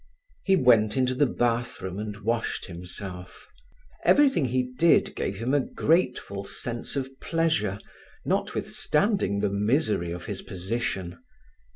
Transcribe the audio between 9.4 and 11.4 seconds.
the misery of his position.